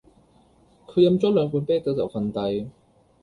[0.87, 2.71] 佢飲咗兩罐啤酒就瞓低